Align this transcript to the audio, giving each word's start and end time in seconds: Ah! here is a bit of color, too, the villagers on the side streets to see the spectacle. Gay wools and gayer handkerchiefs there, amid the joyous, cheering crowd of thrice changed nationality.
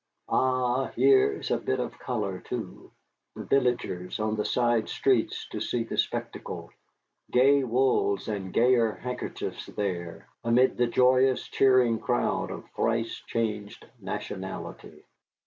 Ah! 0.29 0.87
here 0.95 1.31
is 1.33 1.51
a 1.51 1.59
bit 1.59 1.79
of 1.79 1.99
color, 1.99 2.39
too, 2.39 2.89
the 3.35 3.43
villagers 3.43 4.19
on 4.19 4.35
the 4.35 4.43
side 4.43 4.89
streets 4.89 5.47
to 5.49 5.59
see 5.61 5.83
the 5.83 5.95
spectacle. 5.99 6.71
Gay 7.29 7.63
wools 7.63 8.27
and 8.27 8.51
gayer 8.51 8.93
handkerchiefs 8.93 9.67
there, 9.67 10.27
amid 10.43 10.75
the 10.75 10.87
joyous, 10.87 11.47
cheering 11.47 11.99
crowd 11.99 12.49
of 12.49 12.67
thrice 12.75 13.17
changed 13.27 13.85
nationality. 13.99 15.05